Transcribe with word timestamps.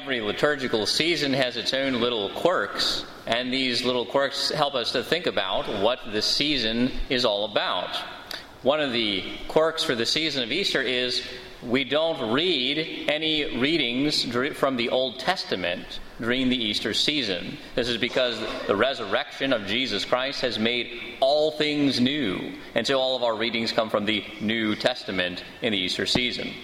every 0.00 0.20
liturgical 0.22 0.86
season 0.86 1.30
has 1.30 1.58
its 1.58 1.74
own 1.74 2.00
little 2.00 2.30
quirks, 2.30 3.04
and 3.26 3.52
these 3.52 3.84
little 3.84 4.06
quirks 4.06 4.48
help 4.48 4.74
us 4.74 4.92
to 4.92 5.04
think 5.04 5.26
about 5.26 5.68
what 5.82 5.98
the 6.10 6.22
season 6.22 6.90
is 7.10 7.26
all 7.26 7.44
about. 7.44 7.94
One 8.62 8.80
of 8.80 8.92
the 8.92 9.22
quirks 9.46 9.84
for 9.84 9.94
the 9.94 10.06
season 10.06 10.42
of 10.42 10.50
Easter 10.50 10.80
is 10.80 11.22
we 11.62 11.84
don't 11.84 12.32
read 12.32 13.10
any 13.10 13.58
readings 13.58 14.24
from 14.56 14.76
the 14.76 14.88
Old 14.88 15.18
Testament 15.18 16.00
during 16.18 16.48
the 16.48 16.56
Easter 16.56 16.94
season. 16.94 17.58
This 17.74 17.88
is 17.88 17.98
because 17.98 18.40
the 18.66 18.76
resurrection 18.76 19.52
of 19.52 19.66
Jesus 19.66 20.06
Christ 20.06 20.40
has 20.40 20.58
made 20.58 20.98
all 21.20 21.50
things 21.50 22.00
new. 22.00 22.54
And 22.74 22.86
so 22.86 22.98
all 22.98 23.16
of 23.16 23.22
our 23.22 23.36
readings 23.36 23.70
come 23.70 23.90
from 23.90 24.06
the 24.06 24.24
New 24.40 24.76
Testament 24.76 25.44
in 25.60 25.72
the 25.72 25.78
Easter 25.78 26.06
season. 26.06 26.54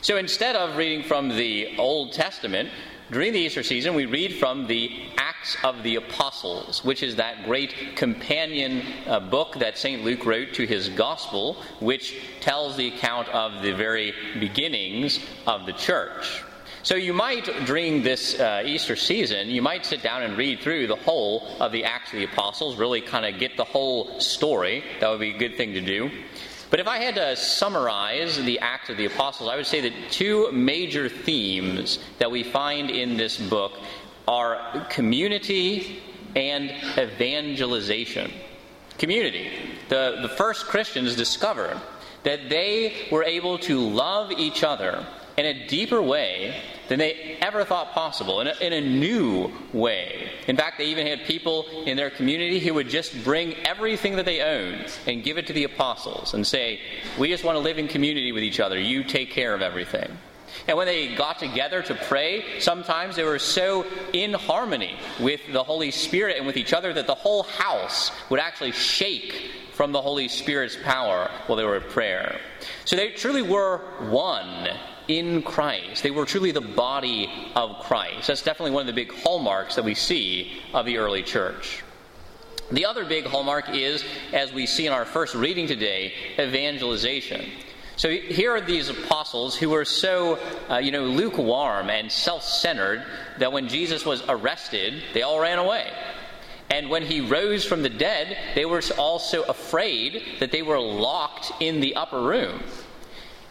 So 0.00 0.16
instead 0.16 0.56
of 0.56 0.76
reading 0.76 1.02
from 1.02 1.28
the 1.28 1.76
Old 1.78 2.12
Testament, 2.12 2.70
during 3.10 3.32
the 3.32 3.38
Easter 3.38 3.62
season, 3.62 3.94
we 3.94 4.06
read 4.06 4.34
from 4.34 4.66
the 4.66 4.90
Acts 5.16 5.56
of 5.62 5.84
the 5.84 5.94
Apostles, 5.94 6.84
which 6.84 7.04
is 7.04 7.16
that 7.16 7.44
great 7.44 7.94
companion 7.94 8.82
uh, 9.06 9.20
book 9.20 9.54
that 9.60 9.78
St. 9.78 10.02
Luke 10.02 10.26
wrote 10.26 10.54
to 10.54 10.66
his 10.66 10.88
gospel, 10.88 11.62
which 11.80 12.16
tells 12.40 12.76
the 12.76 12.88
account 12.88 13.28
of 13.28 13.62
the 13.62 13.70
very 13.72 14.12
beginnings 14.40 15.20
of 15.46 15.66
the 15.66 15.72
church. 15.72 16.42
So 16.82 16.94
you 16.94 17.12
might, 17.12 17.44
during 17.66 18.02
this 18.02 18.38
uh, 18.38 18.62
Easter 18.64 18.96
season, 18.96 19.50
you 19.50 19.62
might 19.62 19.86
sit 19.86 20.02
down 20.02 20.22
and 20.22 20.36
read 20.36 20.60
through 20.60 20.86
the 20.86 20.96
whole 20.96 21.46
of 21.60 21.72
the 21.72 21.84
Acts 21.84 22.12
of 22.12 22.18
the 22.18 22.24
Apostles, 22.24 22.76
really 22.76 23.00
kind 23.00 23.26
of 23.26 23.40
get 23.40 23.56
the 23.56 23.64
whole 23.64 24.20
story. 24.20 24.84
That 25.00 25.10
would 25.10 25.20
be 25.20 25.34
a 25.34 25.38
good 25.38 25.56
thing 25.56 25.74
to 25.74 25.80
do. 25.80 26.10
But 26.70 26.80
if 26.80 26.88
I 26.88 26.98
had 26.98 27.14
to 27.14 27.36
summarize 27.36 28.36
the 28.36 28.58
Acts 28.58 28.90
of 28.90 28.96
the 28.96 29.06
Apostles, 29.06 29.48
I 29.50 29.56
would 29.56 29.66
say 29.66 29.80
that 29.82 29.92
two 30.10 30.50
major 30.52 31.08
themes 31.08 31.98
that 32.18 32.30
we 32.30 32.42
find 32.42 32.90
in 32.90 33.16
this 33.16 33.36
book 33.36 33.72
are 34.26 34.86
community 34.90 36.02
and 36.34 36.70
evangelization. 36.98 38.32
Community. 38.98 39.50
The, 39.88 40.18
the 40.22 40.28
first 40.28 40.66
Christians 40.66 41.14
discovered 41.14 41.80
that 42.24 42.48
they 42.48 43.06
were 43.12 43.22
able 43.22 43.58
to 43.60 43.78
love 43.78 44.32
each 44.32 44.64
other 44.64 45.06
in 45.36 45.46
a 45.46 45.66
deeper 45.68 46.02
way 46.02 46.60
than 46.88 46.98
they 46.98 47.36
ever 47.40 47.64
thought 47.64 47.92
possible, 47.92 48.40
in 48.40 48.46
a, 48.48 48.54
in 48.60 48.72
a 48.72 48.80
new 48.80 49.50
way. 49.72 50.30
In 50.46 50.56
fact, 50.56 50.78
they 50.78 50.86
even 50.86 51.06
had 51.06 51.24
people 51.24 51.66
in 51.84 51.96
their 51.96 52.10
community 52.10 52.60
who 52.60 52.74
would 52.74 52.88
just 52.88 53.24
bring 53.24 53.54
everything 53.66 54.16
that 54.16 54.24
they 54.24 54.40
owned 54.40 54.92
and 55.06 55.24
give 55.24 55.38
it 55.38 55.46
to 55.48 55.52
the 55.52 55.64
apostles 55.64 56.34
and 56.34 56.46
say, 56.46 56.80
We 57.18 57.28
just 57.28 57.44
want 57.44 57.56
to 57.56 57.60
live 57.60 57.78
in 57.78 57.88
community 57.88 58.32
with 58.32 58.42
each 58.42 58.60
other. 58.60 58.78
You 58.78 59.04
take 59.04 59.30
care 59.30 59.54
of 59.54 59.62
everything. 59.62 60.16
And 60.68 60.76
when 60.76 60.86
they 60.86 61.14
got 61.14 61.38
together 61.38 61.82
to 61.82 61.94
pray, 61.94 62.60
sometimes 62.60 63.16
they 63.16 63.24
were 63.24 63.38
so 63.38 63.84
in 64.12 64.32
harmony 64.32 64.98
with 65.20 65.40
the 65.52 65.62
Holy 65.62 65.90
Spirit 65.90 66.38
and 66.38 66.46
with 66.46 66.56
each 66.56 66.72
other 66.72 66.92
that 66.92 67.06
the 67.06 67.14
whole 67.14 67.42
house 67.42 68.10
would 68.30 68.40
actually 68.40 68.72
shake 68.72 69.50
from 69.74 69.92
the 69.92 70.00
Holy 70.00 70.28
Spirit's 70.28 70.76
power 70.82 71.30
while 71.46 71.56
they 71.56 71.64
were 71.64 71.76
at 71.76 71.90
prayer. 71.90 72.40
So 72.84 72.96
they 72.96 73.10
truly 73.10 73.42
were 73.42 73.78
one 74.08 74.68
in 75.08 75.42
Christ. 75.42 76.02
They 76.02 76.10
were 76.10 76.26
truly 76.26 76.52
the 76.52 76.60
body 76.60 77.30
of 77.54 77.80
Christ. 77.80 78.28
That's 78.28 78.42
definitely 78.42 78.72
one 78.72 78.82
of 78.82 78.86
the 78.86 79.04
big 79.04 79.12
hallmarks 79.12 79.76
that 79.76 79.84
we 79.84 79.94
see 79.94 80.60
of 80.74 80.86
the 80.86 80.98
early 80.98 81.22
church. 81.22 81.82
The 82.70 82.86
other 82.86 83.04
big 83.04 83.26
hallmark 83.26 83.68
is, 83.68 84.04
as 84.32 84.52
we 84.52 84.66
see 84.66 84.86
in 84.86 84.92
our 84.92 85.04
first 85.04 85.34
reading 85.34 85.68
today, 85.68 86.12
evangelization. 86.38 87.50
So 87.96 88.10
here 88.10 88.54
are 88.54 88.60
these 88.60 88.88
apostles 88.88 89.56
who 89.56 89.70
were 89.70 89.84
so, 89.84 90.38
uh, 90.68 90.78
you 90.78 90.90
know, 90.90 91.04
lukewarm 91.04 91.88
and 91.88 92.10
self-centered 92.10 93.04
that 93.38 93.52
when 93.52 93.68
Jesus 93.68 94.04
was 94.04 94.22
arrested, 94.28 95.02
they 95.14 95.22
all 95.22 95.40
ran 95.40 95.58
away. 95.58 95.90
And 96.68 96.90
when 96.90 97.04
he 97.04 97.20
rose 97.20 97.64
from 97.64 97.82
the 97.82 97.88
dead, 97.88 98.36
they 98.56 98.64
were 98.64 98.82
also 98.98 99.44
afraid 99.44 100.22
that 100.40 100.50
they 100.50 100.62
were 100.62 100.80
locked 100.80 101.52
in 101.60 101.80
the 101.80 101.94
upper 101.94 102.20
room. 102.20 102.62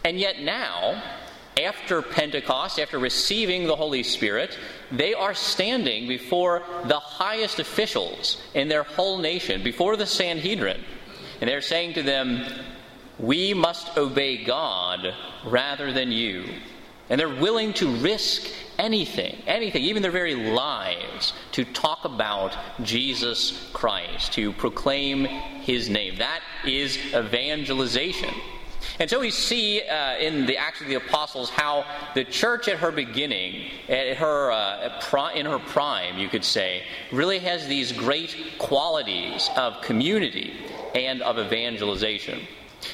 And 0.04 0.20
yet 0.20 0.42
now, 0.42 1.02
after 1.66 2.02
Pentecost, 2.02 2.78
after 2.78 2.98
receiving 2.98 3.66
the 3.66 3.76
Holy 3.76 4.02
Spirit, 4.02 4.58
they 4.90 5.14
are 5.14 5.34
standing 5.34 6.08
before 6.08 6.62
the 6.84 6.98
highest 6.98 7.58
officials 7.58 8.40
in 8.54 8.68
their 8.68 8.84
whole 8.84 9.18
nation, 9.18 9.62
before 9.62 9.96
the 9.96 10.06
Sanhedrin. 10.06 10.80
And 11.40 11.50
they're 11.50 11.60
saying 11.60 11.94
to 11.94 12.02
them, 12.02 12.44
We 13.18 13.54
must 13.54 13.96
obey 13.96 14.44
God 14.44 15.14
rather 15.44 15.92
than 15.92 16.12
you. 16.12 16.44
And 17.08 17.20
they're 17.20 17.28
willing 17.28 17.72
to 17.74 17.96
risk 17.98 18.50
anything, 18.78 19.36
anything, 19.46 19.82
even 19.82 20.02
their 20.02 20.10
very 20.10 20.34
lives, 20.34 21.32
to 21.52 21.64
talk 21.64 22.04
about 22.04 22.56
Jesus 22.82 23.70
Christ, 23.72 24.32
to 24.32 24.52
proclaim 24.52 25.24
his 25.24 25.88
name. 25.88 26.16
That 26.16 26.40
is 26.64 26.98
evangelization. 27.14 28.34
And 28.98 29.10
so 29.10 29.20
we 29.20 29.30
see 29.30 29.82
uh, 29.82 30.16
in 30.16 30.46
the 30.46 30.56
Acts 30.56 30.80
of 30.80 30.86
the 30.86 30.94
Apostles 30.94 31.50
how 31.50 31.84
the 32.14 32.24
church 32.24 32.66
at 32.68 32.78
her 32.78 32.90
beginning, 32.90 33.70
at 33.88 34.16
her, 34.16 34.50
uh, 34.50 35.30
in 35.34 35.46
her 35.46 35.58
prime, 35.58 36.18
you 36.18 36.28
could 36.28 36.44
say, 36.44 36.82
really 37.12 37.38
has 37.40 37.66
these 37.66 37.92
great 37.92 38.54
qualities 38.58 39.50
of 39.56 39.82
community 39.82 40.54
and 40.94 41.20
of 41.22 41.38
evangelization. 41.38 42.46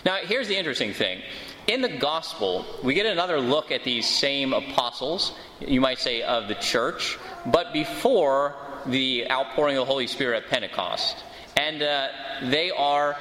Now, 0.04 0.16
here's 0.16 0.48
the 0.48 0.56
interesting 0.56 0.92
thing. 0.92 1.22
In 1.68 1.80
the 1.80 1.88
gospel, 1.88 2.66
we 2.82 2.94
get 2.94 3.06
another 3.06 3.40
look 3.40 3.70
at 3.70 3.84
these 3.84 4.08
same 4.08 4.52
apostles, 4.52 5.34
you 5.60 5.80
might 5.80 6.00
say, 6.00 6.22
of 6.22 6.48
the 6.48 6.56
church, 6.56 7.19
but 7.46 7.72
before 7.72 8.56
the 8.86 9.30
outpouring 9.30 9.76
of 9.76 9.82
the 9.82 9.92
Holy 9.92 10.08
Spirit 10.08 10.42
at 10.42 10.50
Pentecost. 10.50 11.16
And 11.56 11.82
uh, 11.82 12.08
they 12.44 12.72
are 12.72 13.16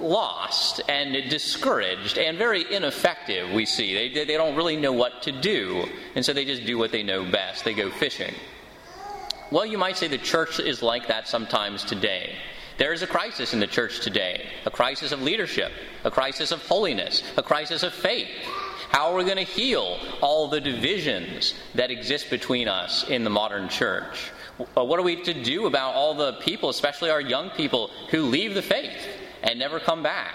lost 0.00 0.80
and 0.88 1.12
discouraged 1.30 2.18
and 2.18 2.38
very 2.38 2.64
ineffective, 2.72 3.50
we 3.52 3.66
see. 3.66 3.94
They, 3.94 4.24
they 4.24 4.36
don't 4.36 4.56
really 4.56 4.76
know 4.76 4.92
what 4.92 5.22
to 5.22 5.32
do, 5.32 5.86
and 6.14 6.24
so 6.24 6.32
they 6.32 6.44
just 6.44 6.64
do 6.64 6.78
what 6.78 6.92
they 6.92 7.02
know 7.02 7.30
best. 7.30 7.64
They 7.64 7.74
go 7.74 7.90
fishing. 7.90 8.34
Well, 9.50 9.66
you 9.66 9.78
might 9.78 9.96
say 9.96 10.08
the 10.08 10.18
church 10.18 10.58
is 10.58 10.82
like 10.82 11.08
that 11.08 11.28
sometimes 11.28 11.84
today. 11.84 12.36
There 12.76 12.92
is 12.92 13.02
a 13.02 13.06
crisis 13.06 13.54
in 13.54 13.60
the 13.60 13.68
church 13.68 14.00
today 14.00 14.48
a 14.66 14.70
crisis 14.70 15.12
of 15.12 15.22
leadership, 15.22 15.70
a 16.02 16.10
crisis 16.10 16.50
of 16.50 16.60
holiness, 16.66 17.22
a 17.36 17.42
crisis 17.42 17.82
of 17.82 17.92
faith. 17.94 18.28
How 18.90 19.12
are 19.12 19.16
we 19.16 19.24
going 19.24 19.36
to 19.36 19.42
heal 19.42 19.98
all 20.20 20.48
the 20.48 20.60
divisions 20.60 21.54
that 21.74 21.90
exist 21.90 22.30
between 22.30 22.68
us 22.68 23.08
in 23.08 23.24
the 23.24 23.30
modern 23.30 23.68
church? 23.68 24.30
What 24.74 24.98
are 24.98 25.02
we 25.02 25.22
to 25.22 25.34
do 25.34 25.66
about 25.66 25.94
all 25.94 26.14
the 26.14 26.34
people, 26.34 26.68
especially 26.68 27.10
our 27.10 27.20
young 27.20 27.50
people, 27.50 27.90
who 28.10 28.22
leave 28.22 28.54
the 28.54 28.62
faith? 28.62 29.06
And 29.44 29.58
never 29.58 29.78
come 29.78 30.02
back. 30.02 30.34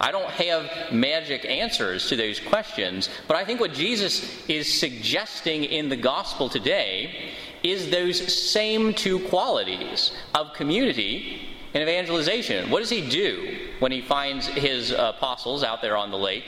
I 0.00 0.12
don't 0.12 0.30
have 0.30 0.92
magic 0.92 1.44
answers 1.44 2.08
to 2.08 2.16
those 2.16 2.38
questions, 2.38 3.08
but 3.26 3.36
I 3.36 3.44
think 3.44 3.58
what 3.58 3.72
Jesus 3.72 4.46
is 4.48 4.78
suggesting 4.78 5.64
in 5.64 5.88
the 5.88 5.96
gospel 5.96 6.48
today 6.48 7.32
is 7.62 7.90
those 7.90 8.32
same 8.32 8.94
two 8.94 9.18
qualities 9.28 10.12
of 10.34 10.52
community 10.52 11.48
and 11.74 11.82
evangelization. 11.82 12.70
What 12.70 12.80
does 12.80 12.90
he 12.90 13.08
do 13.08 13.56
when 13.80 13.90
he 13.90 14.00
finds 14.00 14.46
his 14.46 14.92
apostles 14.92 15.64
out 15.64 15.82
there 15.82 15.96
on 15.96 16.10
the 16.10 16.18
lake? 16.18 16.44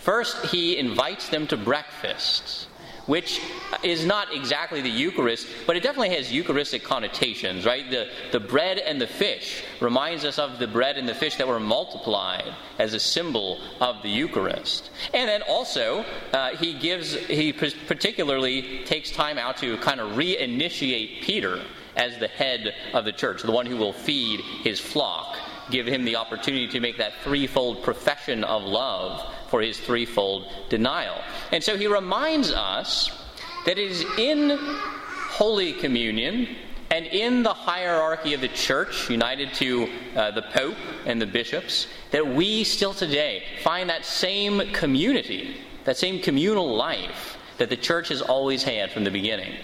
First, 0.00 0.46
he 0.46 0.78
invites 0.78 1.28
them 1.28 1.46
to 1.48 1.56
breakfast 1.56 2.68
which 3.06 3.40
is 3.82 4.04
not 4.04 4.32
exactly 4.32 4.80
the 4.80 4.90
Eucharist, 4.90 5.48
but 5.66 5.76
it 5.76 5.82
definitely 5.82 6.14
has 6.14 6.32
Eucharistic 6.32 6.84
connotations, 6.84 7.64
right? 7.64 7.90
The, 7.90 8.08
the 8.30 8.40
bread 8.40 8.78
and 8.78 9.00
the 9.00 9.06
fish 9.06 9.62
reminds 9.80 10.24
us 10.24 10.38
of 10.38 10.58
the 10.58 10.66
bread 10.66 10.96
and 10.98 11.08
the 11.08 11.14
fish 11.14 11.36
that 11.36 11.48
were 11.48 11.60
multiplied 11.60 12.54
as 12.78 12.94
a 12.94 13.00
symbol 13.00 13.60
of 13.80 14.02
the 14.02 14.08
Eucharist. 14.08 14.90
And 15.12 15.28
then 15.28 15.42
also, 15.42 16.04
uh, 16.32 16.56
he 16.56 16.74
gives, 16.74 17.14
he 17.14 17.52
particularly 17.52 18.84
takes 18.84 19.10
time 19.10 19.38
out 19.38 19.56
to 19.58 19.76
kind 19.78 20.00
of 20.00 20.12
reinitiate 20.12 21.22
Peter 21.22 21.62
as 21.96 22.18
the 22.18 22.28
head 22.28 22.74
of 22.94 23.04
the 23.04 23.12
church, 23.12 23.42
the 23.42 23.52
one 23.52 23.66
who 23.66 23.76
will 23.76 23.92
feed 23.92 24.40
his 24.62 24.80
flock 24.80 25.36
give 25.70 25.86
him 25.86 26.04
the 26.04 26.16
opportunity 26.16 26.68
to 26.68 26.80
make 26.80 26.98
that 26.98 27.12
threefold 27.22 27.82
profession 27.82 28.44
of 28.44 28.62
love 28.62 29.34
for 29.48 29.60
his 29.60 29.78
threefold 29.78 30.46
denial. 30.68 31.20
And 31.52 31.62
so 31.62 31.76
he 31.76 31.86
reminds 31.86 32.52
us 32.52 33.10
that 33.66 33.78
it 33.78 33.90
is 33.90 34.04
in 34.18 34.58
Holy 35.30 35.72
Communion 35.72 36.56
and 36.90 37.06
in 37.06 37.42
the 37.42 37.54
hierarchy 37.54 38.34
of 38.34 38.42
the 38.42 38.48
church, 38.48 39.08
united 39.08 39.54
to 39.54 39.88
uh, 40.14 40.30
the 40.32 40.42
Pope 40.42 40.76
and 41.06 41.20
the 41.20 41.26
bishops, 41.26 41.86
that 42.10 42.26
we 42.26 42.64
still 42.64 42.92
today 42.92 43.44
find 43.62 43.88
that 43.88 44.04
same 44.04 44.72
community, 44.72 45.56
that 45.84 45.96
same 45.96 46.20
communal 46.20 46.76
life 46.76 47.38
that 47.56 47.70
the 47.70 47.76
church 47.76 48.08
has 48.08 48.20
always 48.20 48.62
had 48.62 48.90
from 48.90 49.04
the 49.04 49.10
beginning. 49.10 49.54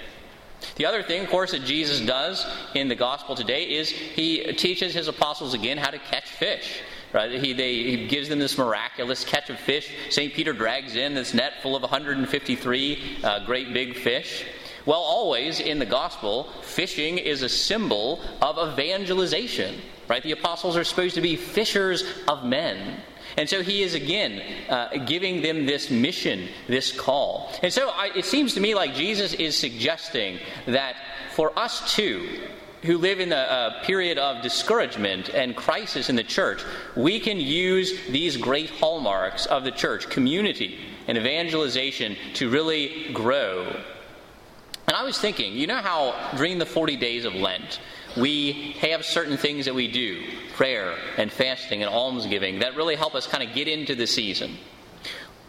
The 0.76 0.86
other 0.86 1.02
thing, 1.02 1.24
of 1.24 1.30
course, 1.30 1.52
that 1.52 1.64
Jesus 1.64 2.00
does 2.00 2.46
in 2.74 2.88
the 2.88 2.94
gospel 2.94 3.34
today 3.34 3.64
is 3.64 3.90
he 3.90 4.52
teaches 4.54 4.94
his 4.94 5.08
apostles 5.08 5.54
again 5.54 5.78
how 5.78 5.90
to 5.90 5.98
catch 5.98 6.28
fish. 6.28 6.80
Right? 7.12 7.40
He, 7.40 7.52
they, 7.54 7.74
he 7.74 8.06
gives 8.06 8.28
them 8.28 8.38
this 8.38 8.58
miraculous 8.58 9.24
catch 9.24 9.48
of 9.48 9.58
fish. 9.58 9.90
St. 10.10 10.32
Peter 10.34 10.52
drags 10.52 10.94
in 10.94 11.14
this 11.14 11.32
net 11.32 11.54
full 11.62 11.74
of 11.74 11.82
153 11.82 13.18
uh, 13.24 13.46
great 13.46 13.72
big 13.72 13.96
fish. 13.96 14.44
Well, 14.84 15.00
always 15.00 15.60
in 15.60 15.78
the 15.78 15.86
gospel, 15.86 16.48
fishing 16.62 17.18
is 17.18 17.42
a 17.42 17.48
symbol 17.48 18.20
of 18.40 18.72
evangelization, 18.72 19.80
right? 20.08 20.22
The 20.22 20.32
apostles 20.32 20.76
are 20.76 20.84
supposed 20.84 21.14
to 21.16 21.20
be 21.20 21.36
fishers 21.36 22.04
of 22.26 22.44
men. 22.44 23.00
And 23.36 23.48
so 23.48 23.62
he 23.62 23.82
is 23.82 23.94
again 23.94 24.42
uh, 24.68 24.96
giving 25.04 25.42
them 25.42 25.66
this 25.66 25.90
mission, 25.90 26.48
this 26.66 26.92
call. 26.92 27.52
And 27.62 27.72
so 27.72 27.90
I, 27.90 28.10
it 28.16 28.24
seems 28.24 28.54
to 28.54 28.60
me 28.60 28.74
like 28.74 28.94
Jesus 28.94 29.32
is 29.34 29.56
suggesting 29.56 30.38
that 30.66 30.96
for 31.34 31.56
us 31.58 31.94
too, 31.94 32.40
who 32.82 32.98
live 32.98 33.20
in 33.20 33.32
a, 33.32 33.36
a, 33.80 33.84
period 33.84 34.18
of 34.18 34.42
discouragement 34.42 35.30
and 35.30 35.56
crisis 35.56 36.08
in 36.08 36.16
the 36.16 36.22
church, 36.22 36.62
we 36.96 37.18
can 37.18 37.38
use 37.38 37.92
these 38.08 38.36
great 38.36 38.70
hallmarks 38.70 39.46
of 39.46 39.64
the 39.64 39.70
church, 39.70 40.08
community 40.08 40.78
and 41.08 41.18
evangelization, 41.18 42.16
to 42.34 42.48
really 42.50 43.12
grow. 43.12 43.64
And 44.86 44.96
I 44.96 45.02
was 45.02 45.18
thinking, 45.18 45.54
you 45.54 45.66
know 45.66 45.76
how 45.76 46.14
during 46.36 46.58
the 46.58 46.66
40 46.66 46.96
days 46.96 47.24
of 47.24 47.34
Lent, 47.34 47.80
we 48.16 48.74
have 48.80 49.04
certain 49.04 49.36
things 49.36 49.64
that 49.66 49.74
we 49.74 49.88
do 49.90 50.24
prayer 50.54 50.96
and 51.16 51.30
fasting 51.30 51.82
and 51.82 51.90
almsgiving 51.90 52.60
that 52.60 52.76
really 52.76 52.96
help 52.96 53.14
us 53.14 53.26
kind 53.26 53.48
of 53.48 53.54
get 53.54 53.68
into 53.68 53.94
the 53.94 54.06
season. 54.06 54.56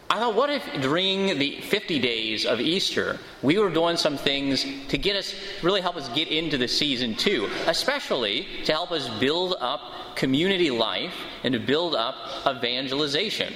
I 0.08 0.18
thought, 0.18 0.34
what 0.34 0.50
if 0.50 0.64
during 0.80 1.38
the 1.38 1.60
50 1.60 2.00
days 2.00 2.44
of 2.44 2.60
Easter, 2.60 3.18
we 3.42 3.58
were 3.58 3.70
doing 3.70 3.96
some 3.96 4.16
things 4.16 4.66
to 4.88 4.98
get 4.98 5.14
us, 5.14 5.34
really 5.62 5.80
help 5.80 5.96
us 5.96 6.08
get 6.10 6.28
into 6.28 6.58
the 6.58 6.66
season 6.66 7.14
too, 7.14 7.48
especially 7.66 8.46
to 8.64 8.72
help 8.72 8.90
us 8.90 9.08
build 9.20 9.54
up 9.60 10.16
community 10.16 10.70
life 10.70 11.14
and 11.44 11.54
to 11.54 11.60
build 11.60 11.94
up 11.94 12.16
evangelization 12.46 13.54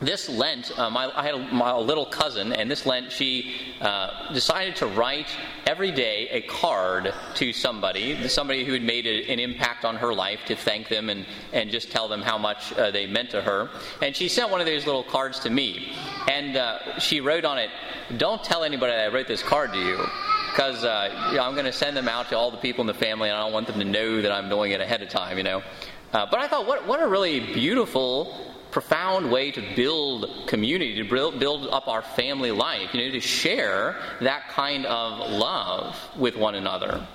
this 0.00 0.28
Lent, 0.28 0.78
uh, 0.78 0.90
my, 0.90 1.10
I 1.14 1.24
had 1.24 1.34
a, 1.34 1.38
my, 1.38 1.74
little 1.74 2.06
cousin, 2.06 2.52
and 2.52 2.70
this 2.70 2.84
Lent 2.84 3.10
she 3.10 3.54
uh, 3.80 4.32
decided 4.32 4.76
to 4.76 4.86
write 4.86 5.28
every 5.66 5.90
day 5.90 6.28
a 6.30 6.42
card 6.42 7.14
to 7.36 7.52
somebody, 7.52 8.28
somebody 8.28 8.64
who 8.64 8.72
had 8.72 8.82
made 8.82 9.06
a, 9.06 9.30
an 9.30 9.38
impact 9.38 9.84
on 9.84 9.96
her 9.96 10.12
life, 10.12 10.40
to 10.46 10.56
thank 10.56 10.88
them 10.88 11.08
and, 11.08 11.24
and 11.52 11.70
just 11.70 11.90
tell 11.90 12.08
them 12.08 12.20
how 12.20 12.36
much 12.36 12.72
uh, 12.74 12.90
they 12.90 13.06
meant 13.06 13.30
to 13.30 13.40
her. 13.40 13.70
And 14.02 14.14
she 14.14 14.28
sent 14.28 14.50
one 14.50 14.60
of 14.60 14.66
those 14.66 14.84
little 14.84 15.04
cards 15.04 15.40
to 15.40 15.50
me, 15.50 15.92
and 16.28 16.56
uh, 16.56 16.98
she 16.98 17.20
wrote 17.20 17.44
on 17.44 17.58
it, 17.58 17.70
"Don't 18.18 18.42
tell 18.44 18.64
anybody 18.64 18.92
that 18.92 19.10
I 19.10 19.14
wrote 19.14 19.28
this 19.28 19.42
card 19.42 19.72
to 19.72 19.78
you." 19.78 19.98
Because 20.50 20.84
uh, 20.84 21.38
I'm 21.38 21.52
going 21.52 21.66
to 21.66 21.72
send 21.72 21.94
them 21.94 22.08
out 22.08 22.30
to 22.30 22.38
all 22.38 22.50
the 22.50 22.56
people 22.56 22.80
in 22.80 22.86
the 22.86 22.94
family, 22.94 23.28
and 23.28 23.36
I 23.36 23.42
don't 23.42 23.52
want 23.52 23.66
them 23.66 23.78
to 23.78 23.84
know 23.84 24.22
that 24.22 24.32
I'm 24.32 24.48
doing 24.48 24.72
it 24.72 24.80
ahead 24.80 25.02
of 25.02 25.10
time, 25.10 25.36
you 25.36 25.44
know. 25.44 25.62
Uh, 26.14 26.26
but 26.30 26.40
I 26.40 26.48
thought, 26.48 26.66
what, 26.66 26.86
what 26.86 27.02
a 27.02 27.06
really 27.06 27.40
beautiful 27.40 28.55
profound 28.76 29.32
way 29.32 29.50
to 29.50 29.62
build 29.74 30.46
community, 30.46 30.96
to 30.96 31.04
build, 31.08 31.40
build 31.40 31.66
up 31.68 31.88
our 31.88 32.02
family 32.02 32.50
life, 32.50 32.92
you 32.92 33.02
know, 33.02 33.10
to 33.10 33.20
share 33.20 33.96
that 34.20 34.50
kind 34.50 34.84
of 34.84 35.30
love 35.30 35.98
with 36.14 36.36
one 36.36 36.54
another. 36.54 37.06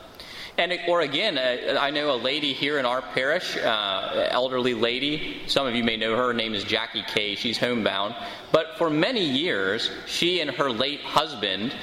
And 0.58 0.74
or 0.88 1.02
again, 1.02 1.38
uh, 1.38 1.78
I 1.80 1.92
know 1.92 2.16
a 2.16 2.18
lady 2.18 2.52
here 2.52 2.80
in 2.80 2.86
our 2.88 3.04
parish, 3.04 3.58
uh, 3.58 4.28
elderly 4.32 4.74
lady. 4.74 5.44
Some 5.46 5.68
of 5.68 5.76
you 5.76 5.84
may 5.84 5.98
know 5.98 6.16
her. 6.16 6.30
Her 6.30 6.34
name 6.34 6.56
is 6.56 6.64
Jackie 6.64 7.04
Kay. 7.04 7.36
She's 7.36 7.60
homebound, 7.60 8.16
but 8.52 8.80
for 8.80 8.90
many 8.90 9.24
years, 9.24 9.92
she 10.08 10.42
and 10.42 10.50
her 10.50 10.72
late 10.72 11.02
husband 11.02 11.76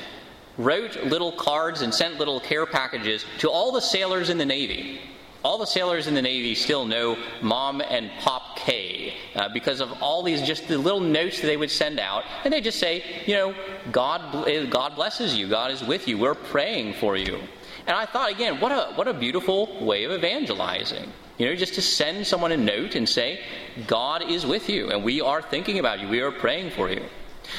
wrote 0.56 0.96
little 1.04 1.30
cards 1.30 1.82
and 1.82 1.94
sent 1.94 2.18
little 2.18 2.40
care 2.40 2.66
packages 2.66 3.24
to 3.38 3.48
all 3.48 3.70
the 3.70 3.80
sailors 3.80 4.28
in 4.28 4.38
the 4.38 4.46
Navy 4.46 4.98
all 5.44 5.58
the 5.58 5.66
sailors 5.66 6.06
in 6.08 6.14
the 6.14 6.22
Navy 6.22 6.54
still 6.54 6.84
know 6.84 7.16
Mom 7.40 7.80
and 7.80 8.10
Pop 8.18 8.47
Kay 8.68 9.14
uh, 9.34 9.48
because 9.48 9.80
of 9.80 9.90
all 10.02 10.22
these 10.22 10.42
just 10.42 10.68
the 10.68 10.76
little 10.76 11.00
notes 11.00 11.40
that 11.40 11.46
they 11.46 11.56
would 11.56 11.70
send 11.70 11.98
out, 11.98 12.24
and 12.44 12.52
they 12.52 12.60
just 12.60 12.78
say, 12.78 13.02
you 13.26 13.34
know, 13.34 13.54
God, 13.90 14.46
eh, 14.46 14.66
God 14.66 14.94
blesses 14.94 15.34
you, 15.34 15.48
God 15.48 15.70
is 15.70 15.82
with 15.82 16.06
you, 16.06 16.18
we're 16.18 16.34
praying 16.34 16.94
for 16.94 17.16
you. 17.16 17.38
And 17.86 17.96
I 17.96 18.04
thought 18.04 18.30
again, 18.30 18.60
what 18.60 18.70
a 18.70 18.92
what 18.94 19.08
a 19.08 19.14
beautiful 19.14 19.84
way 19.84 20.04
of 20.04 20.12
evangelizing. 20.12 21.10
You 21.38 21.46
know, 21.46 21.54
just 21.54 21.74
to 21.74 21.82
send 21.82 22.26
someone 22.26 22.52
a 22.52 22.56
note 22.56 22.94
and 22.94 23.08
say, 23.08 23.40
God 23.86 24.28
is 24.28 24.44
with 24.44 24.68
you, 24.68 24.90
and 24.90 25.02
we 25.02 25.20
are 25.22 25.40
thinking 25.40 25.78
about 25.78 26.00
you, 26.00 26.08
we 26.08 26.20
are 26.20 26.32
praying 26.32 26.72
for 26.72 26.90
you. 26.90 27.04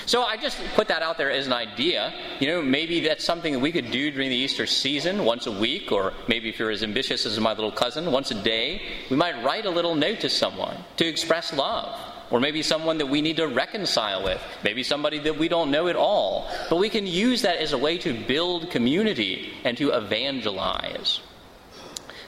So 0.06 0.24
I 0.24 0.38
just 0.38 0.58
put 0.76 0.88
that 0.88 1.02
out 1.02 1.18
there 1.18 1.32
as 1.32 1.48
an 1.48 1.54
idea. 1.54 2.14
You 2.40 2.48
know, 2.48 2.62
maybe 2.62 3.02
that's 3.02 3.24
something 3.24 3.54
that 3.54 3.60
we 3.60 3.72
could 3.72 3.92
do 3.92 4.12
during 4.12 4.30
the 4.30 4.36
Easter 4.36 4.66
season, 4.66 5.26
once 5.26 5.48
a 5.48 5.52
week, 5.52 5.92
or 5.92 6.14
maybe 6.28 6.50
if 6.50 6.60
you're 6.60 6.72
as 6.72 6.84
ambitious 6.84 7.26
as 7.26 7.40
my 7.40 7.52
little 7.54 7.72
cousin, 7.72 8.12
once 8.12 8.32
a 8.32 8.42
day. 8.42 8.82
We 9.10 9.16
might 9.16 9.44
write 9.44 9.66
a 9.66 9.70
little 9.70 9.96
note 9.96 10.22
to 10.22 10.30
someone 10.30 10.78
to 10.98 11.06
express 11.06 11.54
love. 11.54 12.00
Or 12.32 12.40
maybe 12.40 12.62
someone 12.62 13.00
that 13.00 13.08
we 13.08 13.22
need 13.22 13.38
to 13.38 13.48
reconcile 13.48 14.24
with. 14.24 14.40
Maybe 14.64 14.84
somebody 14.84 15.18
that 15.20 15.40
we 15.40 15.48
don't 15.48 15.72
know 15.72 15.88
at 15.88 15.96
all. 15.96 16.48
But 16.70 16.76
we 16.76 16.90
can 16.90 17.08
use 17.08 17.42
that 17.42 17.58
as 17.58 17.74
a 17.74 17.78
way 17.78 17.98
to 18.00 18.14
build 18.14 18.70
community 18.70 19.52
and 19.64 19.76
to 19.80 19.90
evangelize. 19.90 21.22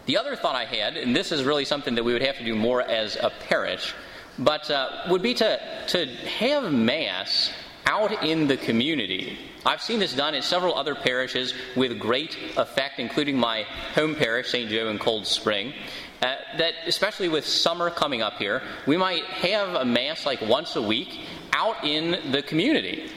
The 0.07 0.17
other 0.17 0.35
thought 0.35 0.55
I 0.55 0.65
had, 0.65 0.97
and 0.97 1.15
this 1.15 1.31
is 1.31 1.43
really 1.43 1.65
something 1.65 1.93
that 1.95 2.03
we 2.03 2.13
would 2.13 2.23
have 2.23 2.37
to 2.37 2.43
do 2.43 2.55
more 2.55 2.81
as 2.81 3.15
a 3.15 3.31
parish, 3.47 3.93
but 4.41 4.69
uh, 4.69 5.03
would 5.09 5.21
be 5.21 5.35
to, 5.35 5.59
to 5.87 6.05
have 6.05 6.73
Mass 6.73 7.51
out 7.85 8.23
in 8.23 8.47
the 8.47 8.57
community. 8.57 9.37
I've 9.65 9.81
seen 9.81 9.99
this 9.99 10.13
done 10.13 10.33
in 10.33 10.41
several 10.41 10.75
other 10.75 10.95
parishes 10.95 11.53
with 11.75 11.99
great 11.99 12.35
effect, 12.57 12.99
including 12.99 13.37
my 13.37 13.63
home 13.93 14.15
parish, 14.15 14.49
St. 14.49 14.69
Joe 14.69 14.89
in 14.89 14.97
Cold 14.97 15.27
Spring. 15.27 15.73
Uh, 16.21 16.35
that 16.57 16.73
especially 16.85 17.29
with 17.29 17.45
summer 17.45 17.89
coming 17.89 18.21
up 18.21 18.33
here, 18.33 18.61
we 18.85 18.97
might 18.97 19.23
have 19.25 19.75
a 19.75 19.85
mass 19.85 20.25
like 20.25 20.41
once 20.41 20.75
a 20.75 20.81
week 20.81 21.19
out 21.53 21.83
in 21.83 22.31
the 22.31 22.41
community. 22.41 23.09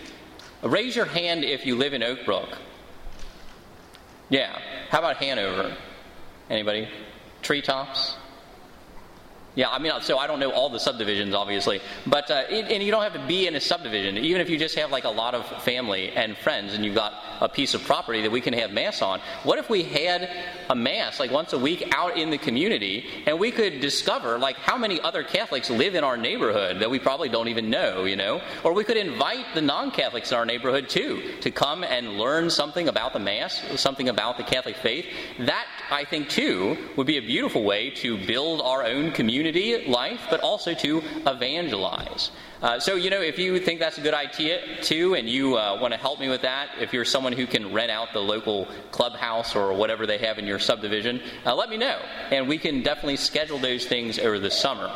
Raise 0.62 0.97
your 0.97 1.05
hand 1.05 1.44
if 1.44 1.67
you 1.67 1.77
live 1.77 1.93
in 1.93 2.03
Oak 2.03 2.25
Brook. 2.25 2.59
Yeah. 4.31 4.59
How 4.91 4.99
about 5.00 5.17
Hanover? 5.17 5.77
Anybody? 6.49 6.88
Treetops? 7.43 8.17
Yeah, 9.56 9.69
I 9.69 9.79
mean, 9.79 9.93
so 10.01 10.19
I 10.19 10.27
don't 10.27 10.41
know 10.41 10.51
all 10.51 10.69
the 10.69 10.81
subdivisions, 10.81 11.33
obviously, 11.33 11.81
but 12.06 12.29
uh, 12.29 12.43
it, 12.51 12.73
and 12.73 12.83
you 12.83 12.91
don't 12.91 13.05
have 13.05 13.12
to 13.12 13.25
be 13.27 13.47
in 13.47 13.55
a 13.55 13.61
subdivision. 13.61 14.19
Even 14.19 14.41
if 14.41 14.51
you 14.51 14.59
just 14.59 14.75
have 14.77 14.91
like 14.91 15.05
a 15.05 15.11
lot 15.11 15.35
of 15.35 15.47
family 15.62 16.11
and 16.11 16.37
friends, 16.37 16.75
and 16.75 16.85
you've 16.85 16.97
got 16.97 17.15
a 17.41 17.49
piece 17.49 17.73
of 17.75 17.83
property 17.85 18.23
that 18.23 18.33
we 18.33 18.41
can 18.41 18.53
have 18.53 18.73
mass 18.73 19.01
on. 19.01 19.21
What 19.45 19.59
if 19.59 19.71
we 19.71 19.85
had 19.85 20.29
a 20.69 20.75
mass 20.75 21.21
like 21.21 21.31
once 21.31 21.53
a 21.53 21.59
week 21.59 21.89
out 21.95 22.17
in 22.17 22.31
the 22.31 22.39
community, 22.39 23.05
and 23.27 23.39
we 23.39 23.53
could 23.53 23.81
discover 23.81 24.39
like 24.39 24.56
how 24.56 24.77
many 24.77 25.01
other 25.01 25.23
Catholics 25.23 25.71
live 25.71 25.95
in 25.95 26.03
our 26.03 26.17
neighborhood 26.17 26.81
that 26.81 26.91
we 26.91 26.99
probably 26.99 27.29
don't 27.29 27.49
even 27.49 27.71
know, 27.71 28.06
you 28.06 28.17
know? 28.17 28.41
Or 28.65 28.73
we 28.73 28.83
could 28.83 28.97
invite 28.97 29.47
the 29.55 29.62
non-Catholics 29.62 30.33
in 30.33 30.39
our 30.39 30.47
neighborhood 30.47 30.89
too 30.89 31.35
to 31.43 31.51
come 31.53 31.85
and 31.85 32.19
learn 32.19 32.51
something 32.51 32.89
about 32.89 33.13
the 33.13 33.20
mass, 33.20 33.63
something 33.77 34.08
about 34.08 34.37
the 34.37 34.43
Catholic 34.43 34.77
faith. 34.77 35.06
That 35.39 35.67
I 35.93 36.05
think 36.05 36.29
too 36.29 36.77
would 36.96 37.06
be 37.06 37.19
a 37.19 37.23
beautiful 37.23 37.63
way 37.63 37.91
to 37.91 38.19
build 38.27 38.61
our 38.61 38.84
own 38.84 39.13
community 39.13 39.44
community 39.44 39.86
life, 39.91 40.20
but 40.31 40.41
also 40.41 40.72
to 40.72 41.03
evangelize. 41.27 42.31
Uh, 42.63 42.81
so, 42.81 42.94
you 42.94 43.10
know, 43.10 43.20
if 43.20 43.39
you 43.39 43.60
think 43.60 43.79
that's 43.79 43.98
a 43.98 44.01
good 44.01 44.15
idea 44.15 44.60
too, 44.81 45.15
and 45.15 45.29
you 45.29 45.56
uh, 45.58 45.79
want 45.79 45.93
to 45.93 46.01
help 46.01 46.19
me 46.19 46.31
with 46.31 46.43
that, 46.43 46.70
if 46.81 46.94
you're 46.94 47.05
someone 47.05 47.34
who 47.34 47.46
can 47.46 47.72
rent 47.72 47.91
out 47.91 48.08
the 48.15 48.20
local 48.20 48.67
clubhouse 48.91 49.55
or 49.55 49.74
whatever 49.74 50.06
they 50.06 50.17
have 50.17 50.39
in 50.39 50.46
your 50.46 50.58
subdivision, 50.58 51.20
uh, 51.44 51.55
let 51.55 51.69
me 51.69 51.77
know. 51.77 52.01
And 52.31 52.48
we 52.48 52.56
can 52.56 52.82
definitely 52.82 53.17
schedule 53.17 53.58
those 53.58 53.84
things 53.84 54.19
over 54.19 54.39
the 54.39 54.51
summer. 54.51 54.91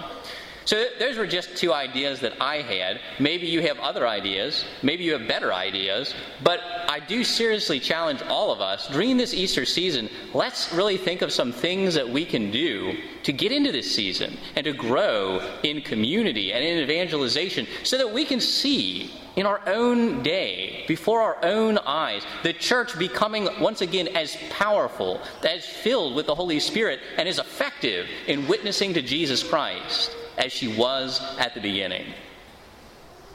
So, 0.69 0.85
those 0.99 1.17
were 1.17 1.27
just 1.27 1.57
two 1.57 1.73
ideas 1.73 2.21
that 2.21 2.43
I 2.43 2.57
had. 2.57 3.01
Maybe 3.19 3.47
you 3.47 3.63
have 3.63 3.79
other 3.79 4.07
ideas. 4.07 4.67
Maybe 4.83 5.03
you 5.03 5.15
have 5.15 5.27
better 5.27 5.51
ideas. 5.51 6.15
But 6.45 6.61
I 6.87 7.01
do 7.01 7.25
seriously 7.25 7.81
challenge 7.81 8.21
all 8.29 8.53
of 8.53 8.61
us 8.61 8.87
during 8.89 9.17
this 9.17 9.33
Easter 9.33 9.65
season, 9.65 10.11
let's 10.35 10.71
really 10.71 10.99
think 10.99 11.23
of 11.23 11.33
some 11.33 11.53
things 11.53 11.95
that 11.95 12.07
we 12.07 12.27
can 12.27 12.51
do 12.51 12.99
to 13.23 13.33
get 13.33 13.51
into 13.51 13.73
this 13.73 13.91
season 13.95 14.37
and 14.57 14.65
to 14.65 14.75
grow 14.75 15.41
in 15.63 15.81
community 15.81 16.53
and 16.53 16.63
in 16.63 16.81
evangelization 16.81 17.67
so 17.83 17.97
that 17.97 18.13
we 18.13 18.27
can 18.27 18.39
see 18.39 19.11
in 19.37 19.47
our 19.47 19.67
own 19.67 20.23
day, 20.23 20.85
before 20.87 21.23
our 21.23 21.43
own 21.47 21.79
eyes, 21.79 22.25
the 22.43 22.53
church 22.53 22.99
becoming 22.99 23.49
once 23.59 23.81
again 23.81 24.09
as 24.09 24.37
powerful, 24.51 25.23
as 25.49 25.65
filled 25.65 26.15
with 26.15 26.27
the 26.27 26.35
Holy 26.35 26.61
Spirit, 26.61 27.01
and 27.17 27.27
as 27.27 27.39
effective 27.39 28.07
in 28.27 28.47
witnessing 28.47 28.93
to 28.93 29.01
Jesus 29.01 29.43
Christ 29.43 30.15
as 30.39 30.53
she 30.53 30.69
was 30.69 31.21
at 31.39 31.53
the 31.55 31.61
beginning. 31.61 32.15